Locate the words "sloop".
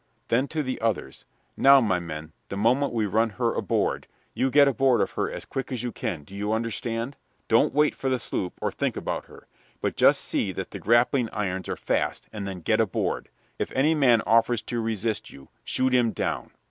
8.17-8.53